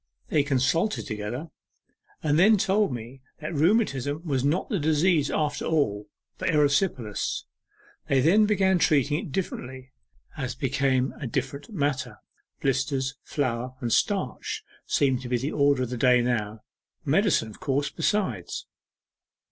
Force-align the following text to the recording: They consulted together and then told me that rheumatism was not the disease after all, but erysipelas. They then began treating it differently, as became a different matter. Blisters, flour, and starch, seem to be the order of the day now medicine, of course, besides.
They 0.29 0.41
consulted 0.41 1.05
together 1.05 1.49
and 2.23 2.39
then 2.39 2.57
told 2.57 2.91
me 2.91 3.21
that 3.37 3.53
rheumatism 3.53 4.23
was 4.25 4.43
not 4.43 4.67
the 4.67 4.79
disease 4.79 5.29
after 5.29 5.65
all, 5.65 6.07
but 6.39 6.49
erysipelas. 6.49 7.45
They 8.07 8.19
then 8.19 8.47
began 8.47 8.79
treating 8.79 9.19
it 9.23 9.31
differently, 9.31 9.91
as 10.35 10.55
became 10.55 11.13
a 11.19 11.27
different 11.27 11.69
matter. 11.69 12.17
Blisters, 12.61 13.13
flour, 13.21 13.75
and 13.79 13.93
starch, 13.93 14.63
seem 14.87 15.19
to 15.19 15.29
be 15.29 15.37
the 15.37 15.51
order 15.51 15.83
of 15.83 15.91
the 15.91 15.97
day 15.97 16.21
now 16.23 16.61
medicine, 17.05 17.49
of 17.51 17.59
course, 17.59 17.91
besides. 17.91 18.65